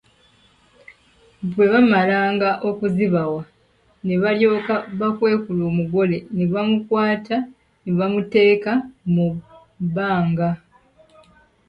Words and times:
Bwe 1.53 1.65
baamalanga 1.71 2.49
okuzibawa 2.69 3.41
ne 4.05 4.15
balyoka 4.21 4.75
bakwekula 4.99 5.61
omugole 5.71 6.17
ne 6.35 6.45
bamukwata 6.51 7.37
ne 7.81 7.91
bamuteeka 7.97 8.71
mu 9.13 9.27
bbanga. 9.83 10.49